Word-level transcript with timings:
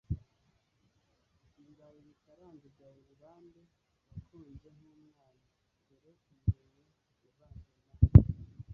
ibirayi 1.61 1.99
bikaranze 2.07 2.67
bya 2.75 2.89
irlande 3.03 3.61
wakunze 4.11 4.67
nkumwana; 4.75 5.47
dore 5.87 6.11
ingemwe 6.31 6.81
ivanze 7.11 7.29
na 7.37 7.47